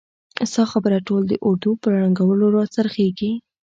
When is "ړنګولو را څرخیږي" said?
1.95-3.31